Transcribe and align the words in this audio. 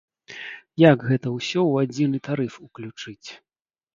Як 0.83 0.97
гэта 1.09 1.27
ўсё 1.35 1.59
ў 1.71 1.85
адзіны 1.85 2.17
тарыф 2.27 2.53
уключыць. 2.65 3.29